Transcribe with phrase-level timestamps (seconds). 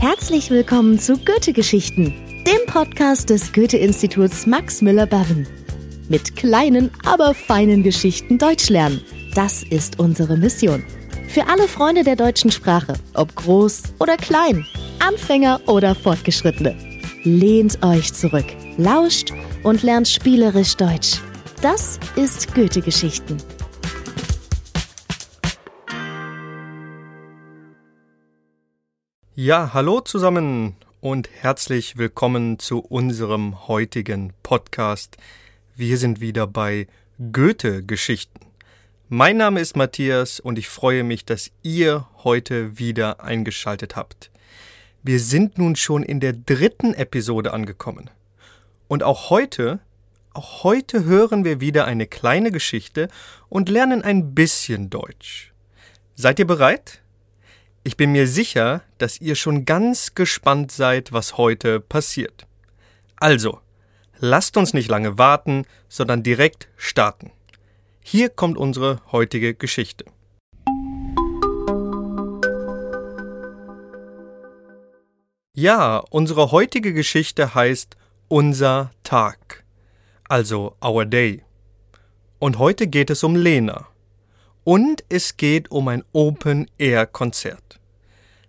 [0.00, 2.14] Herzlich willkommen zu Goethe-Geschichten,
[2.46, 5.46] dem Podcast des Goethe-Instituts Max Müller-Barren.
[6.08, 9.02] Mit kleinen, aber feinen Geschichten Deutsch lernen.
[9.34, 10.82] Das ist unsere Mission.
[11.28, 14.66] Für alle Freunde der deutschen Sprache, ob groß oder klein,
[15.00, 16.74] Anfänger oder Fortgeschrittene.
[17.24, 18.46] Lehnt euch zurück,
[18.78, 19.32] lauscht
[19.64, 21.20] und lernt spielerisch Deutsch.
[21.60, 23.36] Das ist Goethe-Geschichten.
[29.36, 35.16] Ja, hallo zusammen und herzlich willkommen zu unserem heutigen Podcast.
[35.74, 36.86] Wir sind wieder bei
[37.32, 38.38] Goethe-Geschichten.
[39.08, 44.30] Mein Name ist Matthias und ich freue mich, dass ihr heute wieder eingeschaltet habt.
[45.02, 48.10] Wir sind nun schon in der dritten Episode angekommen.
[48.86, 49.80] Und auch heute,
[50.32, 53.08] auch heute hören wir wieder eine kleine Geschichte
[53.48, 55.52] und lernen ein bisschen Deutsch.
[56.14, 57.00] Seid ihr bereit?
[57.86, 62.46] Ich bin mir sicher, dass ihr schon ganz gespannt seid, was heute passiert.
[63.16, 63.60] Also,
[64.18, 67.30] lasst uns nicht lange warten, sondern direkt starten.
[68.02, 70.06] Hier kommt unsere heutige Geschichte.
[75.54, 77.98] Ja, unsere heutige Geschichte heißt
[78.28, 79.62] Unser Tag,
[80.26, 81.44] also Our Day.
[82.38, 83.88] Und heute geht es um Lena
[84.64, 87.80] und es geht um ein Open-Air-Konzert.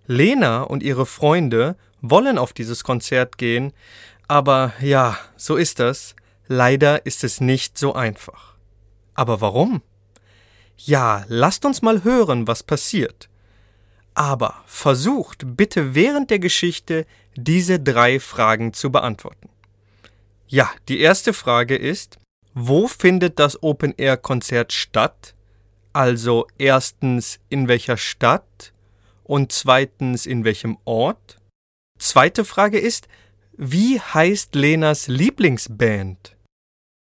[0.08, 3.74] Lena und ihre Freunde wollen auf dieses Konzert gehen,
[4.28, 6.16] aber ja, so ist das.
[6.48, 8.56] Leider ist es nicht so einfach.
[9.14, 9.82] Aber warum?
[10.78, 13.30] Ja, lasst uns mal hören, was passiert.
[14.14, 17.06] Aber versucht bitte während der Geschichte
[17.36, 19.50] diese drei Fragen zu beantworten.
[20.48, 22.20] Ja, die erste Frage ist,
[22.54, 25.34] wo findet das Open-Air-Konzert statt?
[25.96, 28.74] Also erstens, in welcher Stadt?
[29.24, 31.40] Und zweitens, in welchem Ort?
[31.98, 33.08] Zweite Frage ist,
[33.54, 36.36] wie heißt Lenas Lieblingsband?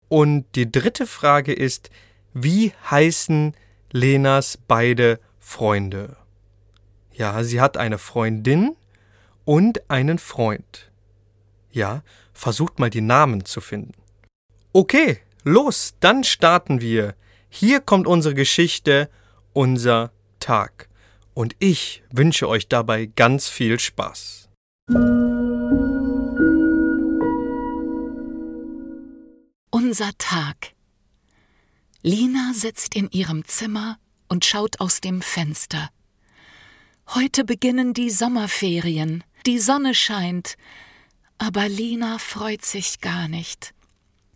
[0.09, 1.91] Und die dritte Frage ist,
[2.33, 3.55] wie heißen
[3.93, 6.17] Lenas beide Freunde?
[7.13, 8.75] Ja, sie hat eine Freundin
[9.45, 10.91] und einen Freund.
[11.71, 12.03] Ja,
[12.33, 13.93] versucht mal die Namen zu finden.
[14.73, 17.15] Okay, los, dann starten wir.
[17.55, 19.11] Hier kommt unsere Geschichte,
[19.53, 20.89] unser Tag.
[21.35, 24.49] Und ich wünsche euch dabei ganz viel Spaß.
[29.69, 30.73] Unser Tag.
[32.01, 35.91] Lina sitzt in ihrem Zimmer und schaut aus dem Fenster.
[37.09, 40.55] Heute beginnen die Sommerferien, die Sonne scheint,
[41.37, 43.75] aber Lina freut sich gar nicht.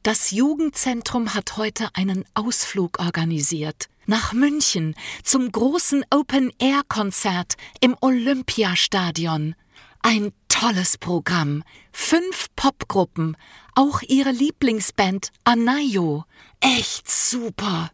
[0.03, 3.89] Das Jugendzentrum hat heute einen Ausflug organisiert.
[4.05, 9.55] Nach München zum großen Open-Air-Konzert im Olympiastadion.
[10.01, 11.63] Ein tolles Programm.
[11.91, 13.35] Fünf Popgruppen.
[13.75, 16.23] Auch ihre Lieblingsband Anayo.
[16.61, 17.91] Echt super.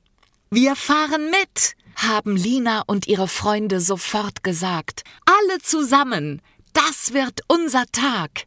[0.52, 5.04] Wir fahren mit, haben Lina und ihre Freunde sofort gesagt.
[5.26, 6.44] Alle zusammen.
[6.74, 8.46] Das wird unser Tag.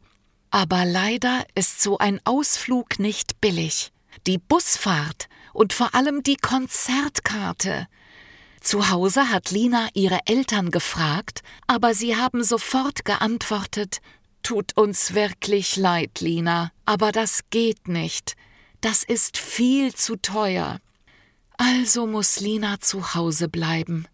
[0.57, 3.93] Aber leider ist so ein Ausflug nicht billig.
[4.27, 7.87] Die Busfahrt und vor allem die Konzertkarte.
[8.63, 14.01] Zu Hause hat Lina ihre Eltern gefragt, aber sie haben sofort geantwortet
[14.43, 18.35] Tut uns wirklich leid, Lina, aber das geht nicht.
[18.81, 20.79] Das ist viel zu teuer.
[21.59, 24.09] Also muss Lina zu Hause bleiben.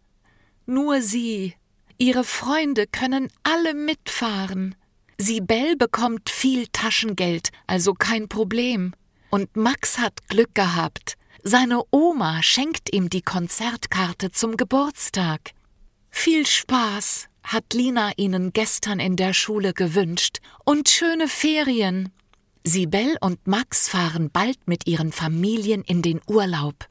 [0.67, 1.55] Nur sie,
[1.99, 4.75] ihre Freunde können alle mitfahren.
[5.23, 8.93] Sibel bekommt viel Taschengeld, also kein Problem.
[9.31, 11.17] Und Max hat Glück gehabt.
[11.45, 15.53] Seine Oma schenkt ihm die Konzertkarte zum Geburtstag.
[16.11, 22.11] Viel Spaß hat Lina ihnen gestern in der Schule gewünscht und schöne Ferien.
[22.65, 26.89] Sibel und Max fahren bald mit ihren Familien in den Urlaub.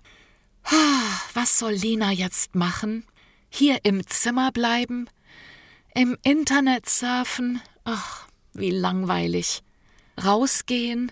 [1.34, 3.03] Was soll Lina jetzt machen?
[3.50, 5.09] Hier im Zimmer bleiben?
[5.94, 7.62] Im Internet surfen?
[7.84, 9.64] Ach, wie langweilig.
[10.24, 11.12] Rausgehen?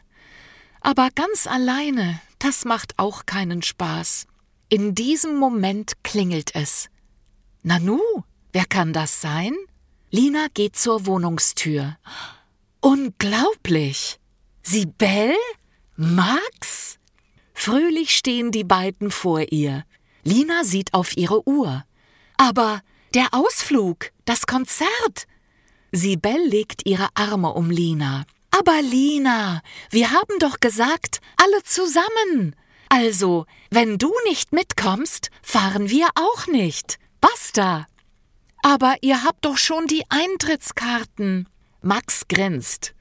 [0.82, 4.28] Aber ganz alleine, das macht auch keinen Spaß.
[4.70, 6.90] In diesem Moment klingelt es.
[7.64, 8.00] Nanu,
[8.54, 9.56] wer kann das sein?
[10.12, 11.98] Lina geht zur Wohnungstür.
[12.82, 14.20] Unglaublich!
[14.64, 15.34] Sibel?
[15.96, 16.98] Max?
[17.54, 19.84] Fröhlich stehen die beiden vor ihr.
[20.24, 21.84] Lina sieht auf ihre Uhr.
[22.38, 22.82] Aber
[23.14, 25.28] der Ausflug, das Konzert,
[25.92, 28.26] Sibel legt ihre Arme um Lina.
[28.52, 32.56] Aber Lina, wir haben doch gesagt, alle zusammen.
[32.90, 36.98] Also, wenn du nicht mitkommst, fahren wir auch nicht.
[37.22, 37.88] Basta.
[38.64, 41.48] Aber ihr habt doch schon die Eintrittskarten.
[41.82, 42.94] Max grinst.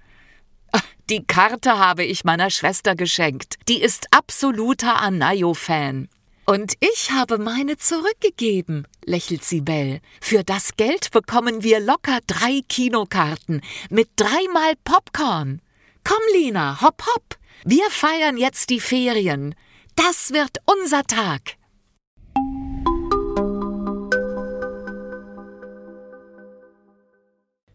[1.11, 3.55] Die Karte habe ich meiner Schwester geschenkt.
[3.67, 6.09] Die ist absoluter Anayo-Fan.
[6.49, 10.01] Und ich habe meine zurückgegeben, lächelt Sibel.
[10.19, 13.61] Für das Geld bekommen wir locker drei Kinokarten
[13.91, 15.61] mit dreimal Popcorn.
[16.05, 17.37] Komm, Lina, hopp, hopp.
[17.67, 19.55] Wir feiern jetzt die Ferien.
[19.95, 21.59] Das wird unser Tag.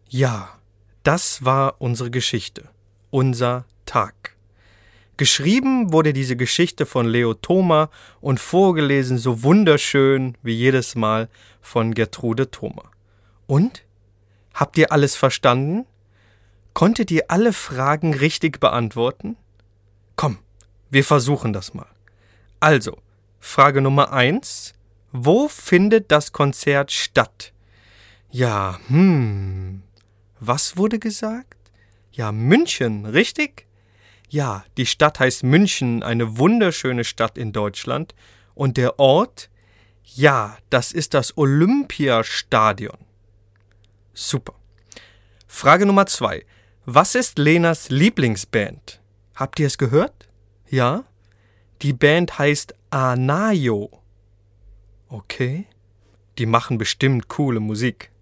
[0.09, 0.49] Ja,
[1.03, 2.71] das war unsere Geschichte,
[3.11, 3.65] unser.
[5.17, 7.89] Geschrieben wurde diese Geschichte von Leo Thoma
[8.19, 11.29] und vorgelesen so wunderschön wie jedes Mal
[11.61, 12.89] von Gertrude Thoma.
[13.45, 13.83] Und?
[14.55, 15.85] Habt ihr alles verstanden?
[16.73, 19.37] Konntet ihr alle Fragen richtig beantworten?
[20.15, 20.39] Komm,
[20.89, 21.87] wir versuchen das mal.
[22.59, 22.97] Also,
[23.39, 24.73] Frage Nummer eins:
[25.11, 27.53] Wo findet das Konzert statt?
[28.31, 29.83] Ja, hm,
[30.39, 31.57] was wurde gesagt?
[32.11, 33.67] Ja, München, richtig?
[34.29, 38.15] Ja, die Stadt heißt München, eine wunderschöne Stadt in Deutschland.
[38.55, 39.49] Und der Ort?
[40.03, 42.97] Ja, das ist das Olympiastadion.
[44.13, 44.53] Super.
[45.47, 46.45] Frage Nummer zwei.
[46.85, 49.01] Was ist Lenas Lieblingsband?
[49.35, 50.27] Habt ihr es gehört?
[50.67, 51.05] Ja?
[51.81, 53.89] Die Band heißt Anayo.
[55.09, 55.65] Okay.
[56.37, 58.11] Die machen bestimmt coole Musik.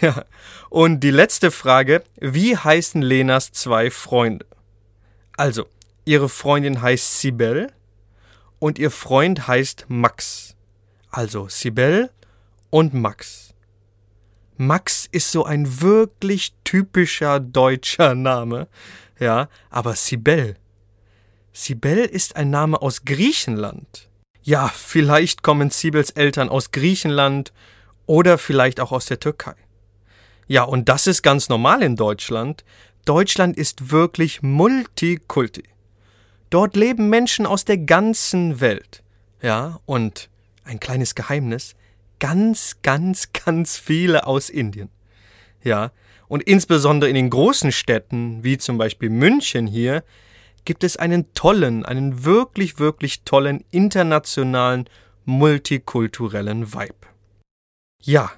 [0.00, 0.24] Ja.
[0.70, 4.44] Und die letzte Frage, wie heißen Lenas zwei Freunde?
[5.36, 5.66] Also,
[6.04, 7.72] ihre Freundin heißt Sibel
[8.58, 10.54] und ihr Freund heißt Max.
[11.10, 12.10] Also Sibel
[12.70, 13.54] und Max.
[14.56, 18.68] Max ist so ein wirklich typischer deutscher Name,
[19.18, 20.56] ja, aber Sibel.
[21.52, 24.08] Sibel ist ein Name aus Griechenland.
[24.42, 27.52] Ja, vielleicht kommen Sibels Eltern aus Griechenland
[28.06, 29.54] oder vielleicht auch aus der Türkei.
[30.46, 32.64] Ja, und das ist ganz normal in Deutschland.
[33.04, 35.64] Deutschland ist wirklich Multikulti.
[36.50, 39.02] Dort leben Menschen aus der ganzen Welt.
[39.42, 40.30] Ja, und
[40.64, 41.74] ein kleines Geheimnis,
[42.18, 44.88] ganz, ganz, ganz viele aus Indien.
[45.62, 45.92] Ja,
[46.28, 50.02] und insbesondere in den großen Städten, wie zum Beispiel München hier,
[50.64, 54.88] gibt es einen tollen, einen wirklich, wirklich tollen internationalen,
[55.26, 56.94] multikulturellen Vibe.
[58.00, 58.32] Ja,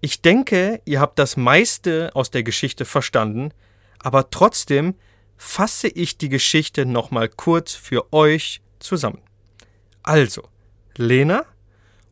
[0.00, 3.52] ich denke, ihr habt das meiste aus der Geschichte verstanden,
[3.98, 4.94] aber trotzdem
[5.36, 9.22] fasse ich die Geschichte nochmal kurz für euch zusammen.
[10.02, 10.42] Also,
[10.96, 11.44] Lena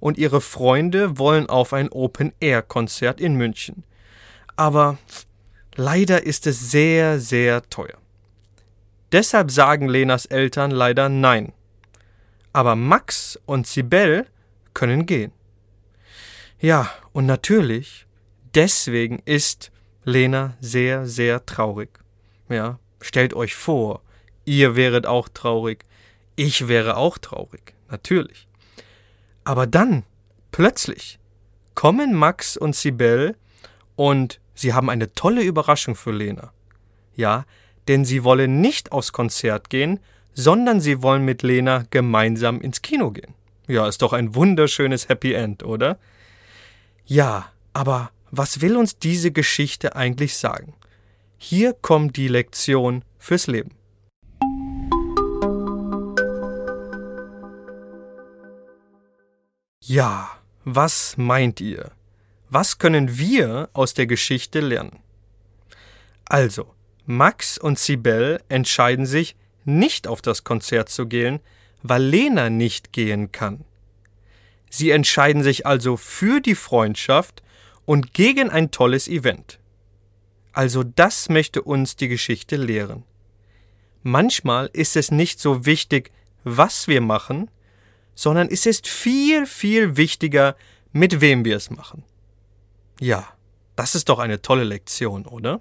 [0.00, 3.84] und ihre Freunde wollen auf ein Open-Air-Konzert in München.
[4.54, 4.98] Aber
[5.74, 7.98] leider ist es sehr, sehr teuer.
[9.12, 11.52] Deshalb sagen Lenas Eltern leider nein.
[12.52, 14.26] Aber Max und Sibel
[14.74, 15.32] können gehen.
[16.60, 18.06] Ja, und natürlich,
[18.54, 19.70] deswegen ist
[20.06, 21.90] Lena sehr, sehr traurig.
[22.48, 24.02] Ja, stellt euch vor,
[24.44, 25.84] ihr wäret auch traurig,
[26.36, 28.46] ich wäre auch traurig, natürlich.
[29.42, 30.04] Aber dann,
[30.52, 31.18] plötzlich,
[31.74, 33.34] kommen Max und Sibel
[33.96, 36.52] und sie haben eine tolle Überraschung für Lena.
[37.16, 37.44] Ja,
[37.88, 39.98] denn sie wollen nicht aufs Konzert gehen,
[40.34, 43.34] sondern sie wollen mit Lena gemeinsam ins Kino gehen.
[43.66, 45.98] Ja, ist doch ein wunderschönes Happy End, oder?
[47.06, 50.74] Ja, aber was will uns diese Geschichte eigentlich sagen?
[51.38, 53.70] Hier kommt die Lektion fürs Leben.
[59.82, 60.30] Ja,
[60.64, 61.92] was meint ihr?
[62.50, 64.98] Was können wir aus der Geschichte lernen?
[66.24, 71.40] Also, Max und Sibel entscheiden sich, nicht auf das Konzert zu gehen,
[71.82, 73.64] weil Lena nicht gehen kann.
[74.70, 77.42] Sie entscheiden sich also für die Freundschaft
[77.86, 79.58] und gegen ein tolles Event.
[80.52, 83.04] Also das möchte uns die Geschichte lehren.
[84.02, 86.10] Manchmal ist es nicht so wichtig,
[86.44, 87.50] was wir machen,
[88.14, 90.56] sondern es ist viel, viel wichtiger,
[90.92, 92.04] mit wem wir es machen.
[93.00, 93.26] Ja,
[93.76, 95.60] das ist doch eine tolle Lektion, oder?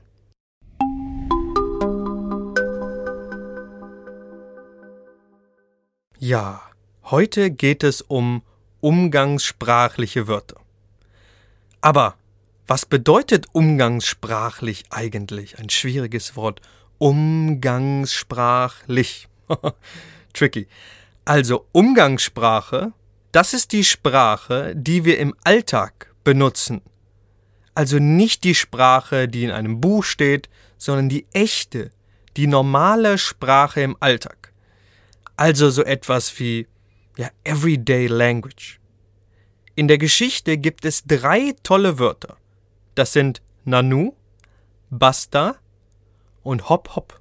[6.17, 6.61] Ja,
[7.03, 8.41] heute geht es um
[8.79, 10.64] umgangssprachliche Wörter.
[11.81, 12.15] Aber
[12.67, 15.59] was bedeutet umgangssprachlich eigentlich?
[15.59, 16.61] Ein schwieriges Wort.
[16.97, 19.27] Umgangssprachlich.
[20.33, 20.67] Tricky.
[21.25, 22.93] Also Umgangssprache,
[23.31, 26.81] das ist die Sprache, die wir im Alltag benutzen.
[27.73, 31.91] Also nicht die Sprache, die in einem Buch steht, sondern die echte,
[32.37, 34.53] die normale Sprache im Alltag.
[35.35, 36.67] Also so etwas wie
[37.17, 38.79] ja, Everyday Language.
[39.75, 42.37] In der Geschichte gibt es drei tolle Wörter.
[42.95, 44.13] Das sind Nanu,
[44.89, 45.57] Basta
[46.43, 47.19] und Hop Hop.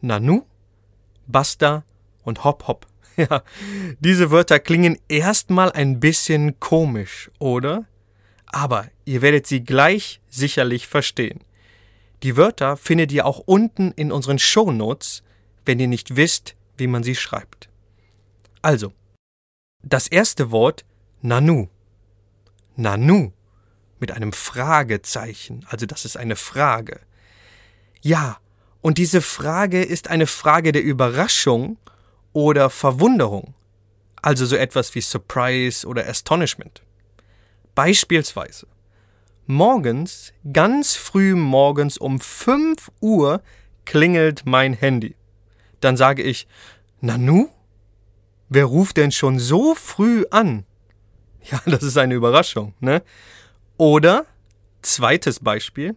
[0.00, 0.46] Nanu,
[1.26, 1.84] Basta
[2.22, 2.86] und Hop Hop.
[3.18, 3.42] Ja,
[3.98, 7.86] diese Wörter klingen erstmal ein bisschen komisch, oder?
[8.44, 11.40] Aber ihr werdet sie gleich sicherlich verstehen.
[12.22, 15.22] Die Wörter findet ihr auch unten in unseren Shownotes,
[15.64, 17.70] wenn ihr nicht wisst, wie man sie schreibt.
[18.60, 18.92] Also,
[19.82, 20.84] das erste Wort
[21.22, 21.68] Nanu.
[22.76, 23.32] Nanu
[23.98, 27.00] mit einem Fragezeichen, also das ist eine Frage.
[28.02, 28.38] Ja,
[28.82, 31.78] und diese Frage ist eine Frage der Überraschung
[32.32, 33.54] oder Verwunderung,
[34.22, 36.82] also so etwas wie Surprise oder Astonishment.
[37.74, 38.66] Beispielsweise,
[39.46, 43.42] morgens, ganz früh morgens um 5 Uhr
[43.84, 45.16] klingelt mein Handy.
[45.80, 46.46] Dann sage ich,
[47.00, 47.48] Nanu?
[48.48, 50.64] Wer ruft denn schon so früh an?
[51.50, 53.02] Ja, das ist eine Überraschung, ne?
[53.76, 54.26] Oder,
[54.82, 55.94] zweites Beispiel,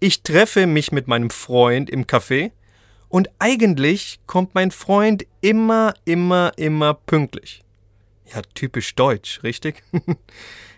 [0.00, 2.52] ich treffe mich mit meinem Freund im Café
[3.08, 7.62] und eigentlich kommt mein Freund immer, immer, immer pünktlich.
[8.32, 9.82] Ja, typisch deutsch, richtig?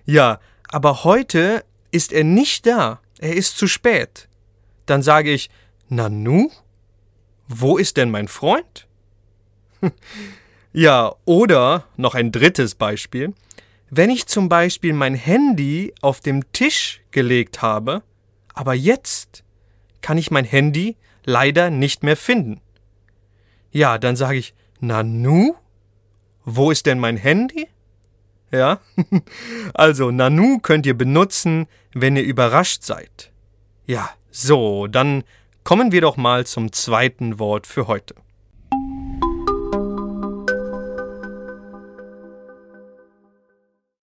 [0.05, 3.01] ja, aber heute ist er nicht da.
[3.19, 4.29] Er ist zu spät.
[4.87, 5.49] Dann sage ich,
[5.89, 6.51] Nanu?
[7.47, 8.89] Wo ist denn mein Freund?
[10.73, 13.33] ja, oder noch ein drittes Beispiel.
[13.97, 18.03] Wenn ich zum Beispiel mein Handy auf dem Tisch gelegt habe,
[18.53, 19.45] aber jetzt
[20.01, 22.61] kann ich mein Handy leider nicht mehr finden.
[23.71, 25.55] Ja, dann sage ich, Nanu?
[26.45, 27.69] Wo ist denn mein Handy?
[28.51, 28.81] Ja?
[29.75, 33.31] also, Nanu könnt ihr benutzen, wenn ihr überrascht seid.
[33.87, 35.23] Ja, so, dann
[35.63, 38.17] kommen wir doch mal zum zweiten Wort für heute.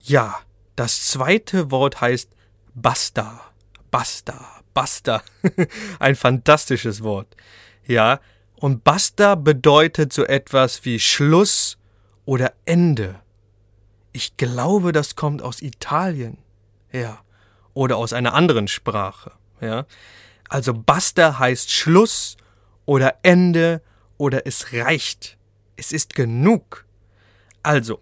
[0.04, 0.40] Ja,
[0.76, 2.30] das zweite Wort heißt
[2.74, 3.42] Basta.
[3.92, 4.62] Basta.
[4.74, 5.22] Basta.
[6.00, 7.36] Ein fantastisches Wort.
[7.86, 8.20] Ja,
[8.56, 11.78] und Basta bedeutet so etwas wie Schluss
[12.26, 13.20] oder Ende.
[14.14, 16.38] Ich glaube, das kommt aus Italien.
[16.92, 17.20] Ja.
[17.74, 19.32] Oder aus einer anderen Sprache.
[19.60, 19.86] Ja.
[20.50, 22.38] Also Basta heißt Schluss
[22.86, 23.82] oder Ende
[24.18, 25.38] oder es reicht.
[25.76, 26.86] Es ist genug.
[27.64, 28.00] Also,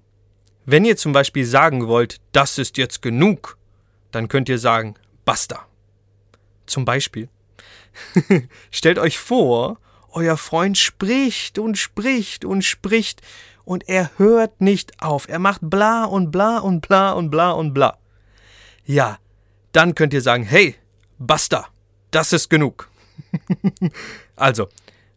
[0.71, 3.57] wenn ihr zum Beispiel sagen wollt, das ist jetzt genug,
[4.11, 4.95] dann könnt ihr sagen,
[5.25, 5.65] basta.
[6.65, 7.29] Zum Beispiel.
[8.71, 9.79] Stellt euch vor,
[10.11, 13.21] euer Freund spricht und spricht und spricht
[13.65, 15.27] und er hört nicht auf.
[15.27, 17.97] Er macht bla und bla und bla und bla und bla.
[18.85, 19.19] Ja,
[19.71, 20.75] dann könnt ihr sagen, hey,
[21.17, 21.67] basta,
[22.11, 22.89] das ist genug.
[24.35, 24.69] also,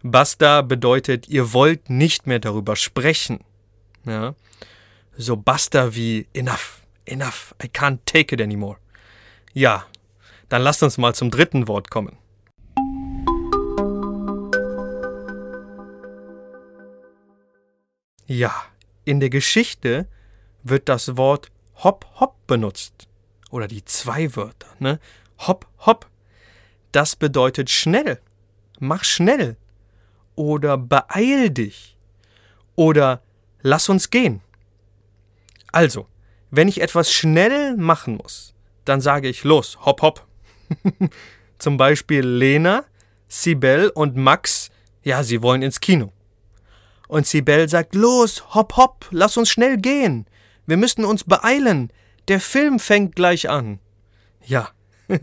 [0.02, 3.40] basta bedeutet, ihr wollt nicht mehr darüber sprechen.
[4.04, 4.34] Ja?
[5.16, 8.78] So basta wie enough, enough, I can't take it anymore.
[9.52, 9.86] Ja,
[10.48, 12.16] dann lasst uns mal zum dritten Wort kommen.
[18.26, 18.54] Ja,
[19.04, 20.08] in der Geschichte
[20.62, 21.50] wird das Wort
[21.84, 23.06] hopp hopp benutzt.
[23.50, 24.98] Oder die zwei Wörter, ne?
[25.38, 26.08] Hopp hopp.
[26.92, 28.18] Das bedeutet schnell.
[28.78, 29.56] Mach schnell.
[30.36, 31.98] Oder beeil dich.
[32.76, 33.20] Oder
[33.60, 34.40] lass uns gehen.
[35.72, 36.06] Also,
[36.50, 40.26] wenn ich etwas schnell machen muss, dann sage ich los, hopp hopp.
[41.58, 42.84] Zum Beispiel Lena,
[43.26, 44.70] Sibel und Max,
[45.02, 46.12] ja, sie wollen ins Kino.
[47.08, 50.26] Und Sibel sagt, los, hopp, hopp, lass uns schnell gehen.
[50.66, 51.92] Wir müssen uns beeilen.
[52.28, 53.80] Der Film fängt gleich an.
[54.44, 54.70] Ja.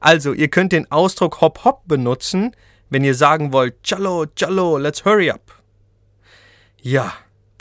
[0.00, 2.54] also, ihr könnt den Ausdruck hopp, hopp benutzen,
[2.90, 5.62] wenn ihr sagen wollt, Cello, Cello, let's hurry up.
[6.80, 7.12] Ja,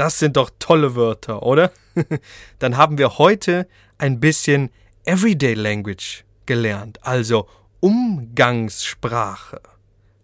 [0.01, 1.72] das sind doch tolle Wörter, oder?
[2.58, 3.67] Dann haben wir heute
[4.00, 4.72] ein bisschen
[5.05, 7.48] Everyday Language gelernt, also
[7.81, 9.62] Umgangssprache.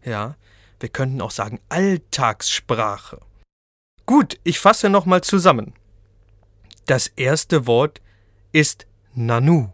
[0.03, 0.35] Ja,
[0.79, 3.19] wir könnten auch sagen Alltagssprache.
[4.07, 5.75] Gut, ich fasse nochmal zusammen.
[6.87, 8.01] Das erste Wort
[8.51, 9.69] ist Nanu.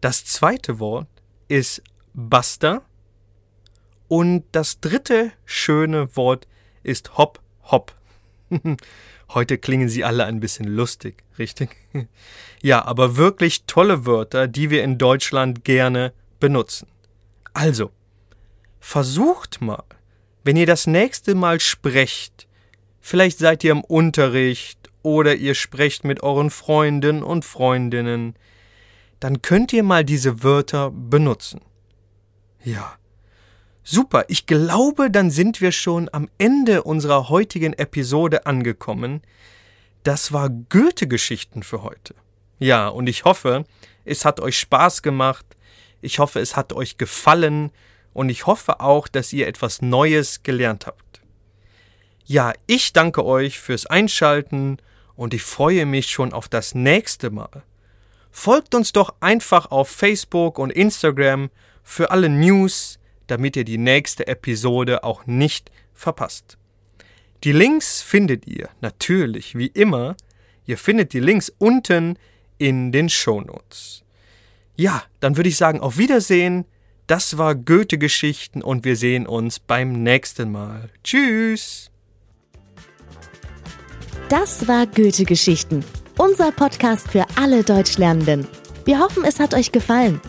[0.00, 1.06] Das zweite Wort
[1.46, 1.80] ist
[2.12, 2.82] Basta.
[4.08, 6.48] Und das dritte schöne Wort
[6.82, 7.95] ist Hopp Hopp.
[9.30, 11.76] Heute klingen sie alle ein bisschen lustig, richtig?
[12.62, 16.88] ja, aber wirklich tolle Wörter, die wir in Deutschland gerne benutzen.
[17.52, 17.90] Also,
[18.80, 19.82] versucht mal,
[20.44, 22.46] wenn ihr das nächste Mal sprecht,
[23.00, 28.34] vielleicht seid ihr im Unterricht oder ihr sprecht mit euren Freunden und Freundinnen,
[29.20, 31.60] dann könnt ihr mal diese Wörter benutzen.
[32.62, 32.96] Ja,
[33.88, 39.22] Super, ich glaube, dann sind wir schon am Ende unserer heutigen Episode angekommen.
[40.02, 42.16] Das war Goethe-Geschichten für heute.
[42.58, 43.64] Ja, und ich hoffe,
[44.04, 45.46] es hat euch Spaß gemacht.
[46.00, 47.70] Ich hoffe, es hat euch gefallen.
[48.12, 51.20] Und ich hoffe auch, dass ihr etwas Neues gelernt habt.
[52.24, 54.78] Ja, ich danke euch fürs Einschalten
[55.14, 57.62] und ich freue mich schon auf das nächste Mal.
[58.32, 61.50] Folgt uns doch einfach auf Facebook und Instagram
[61.84, 66.58] für alle News, damit ihr die nächste Episode auch nicht verpasst.
[67.44, 70.16] Die Links findet ihr natürlich wie immer.
[70.64, 72.18] Ihr findet die Links unten
[72.58, 74.02] in den Shownotes.
[74.74, 76.64] Ja, dann würde ich sagen, auf Wiedersehen.
[77.06, 80.90] Das war Goethe Geschichten und wir sehen uns beim nächsten Mal.
[81.04, 81.90] Tschüss.
[84.28, 85.84] Das war Goethe Geschichten,
[86.18, 88.48] unser Podcast für alle Deutschlernenden.
[88.84, 90.20] Wir hoffen, es hat euch gefallen.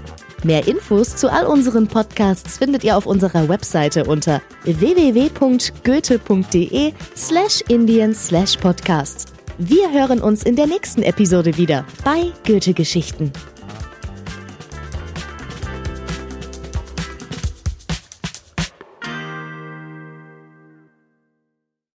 [0.44, 5.34] Mehr Infos zu all unseren Podcasts findet ihr auf unserer Webseite unter www.goethe.de
[7.16, 9.34] slash indien slash podcast.
[9.58, 13.32] Wir hören uns in der nächsten Episode wieder bei Goethe Geschichten.